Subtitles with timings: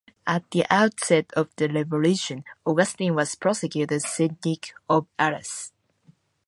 [0.25, 5.73] At the outset of the Revolution, Augustin was prosecutor-syndic of Arras.